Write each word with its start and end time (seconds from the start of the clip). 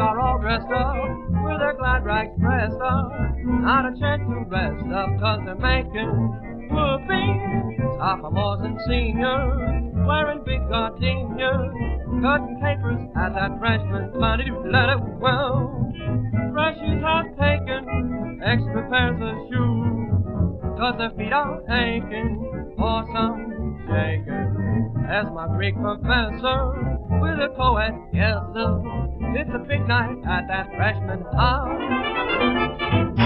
are 0.00 0.18
all 0.18 0.38
dressed 0.40 0.72
up 0.72 0.96
with 1.44 1.58
their 1.60 1.74
glad 1.76 2.04
rags 2.04 2.32
pressed 2.40 2.80
up. 2.80 3.12
Not 3.44 3.84
a 3.84 3.92
chance 4.00 4.22
to 4.24 4.44
rest 4.48 4.88
up, 4.88 5.10
cause 5.20 5.40
they're 5.44 5.60
making 5.60 6.08
whoopee. 6.72 7.28
Sophomores 8.00 8.64
and 8.64 8.78
seniors 8.88 9.92
wearing 10.08 10.40
big 10.44 10.64
gardenias, 10.72 11.68
cutting 12.24 12.56
capers 12.64 13.02
at 13.16 13.34
that 13.36 13.52
freshman's 13.60 14.16
money 14.16 14.44
to 14.48 14.58
let 14.72 14.88
it 14.88 15.02
well. 15.20 15.68
Freshies 16.56 17.00
have 17.04 17.28
taken 17.36 18.40
extra 18.42 18.88
pairs 18.88 19.20
of 19.20 19.36
shoes, 19.52 20.80
cause 20.80 20.96
their 20.96 21.12
feet 21.16 21.32
are 21.32 21.60
aching 21.68 22.74
for 22.76 23.04
some 23.12 23.84
shaking. 23.84 25.06
As 25.10 25.26
my 25.34 25.46
Greek 25.56 25.74
professor 25.76 26.99
with 27.10 27.38
a 27.40 27.48
yes 28.12 28.36
sir, 28.54 28.82
it's 29.34 29.50
a 29.54 29.58
big 29.58 29.86
night 29.88 30.16
at 30.28 30.46
that 30.48 30.68
freshman 30.76 31.22
house. 31.34 33.19